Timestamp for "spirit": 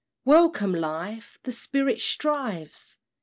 1.51-2.01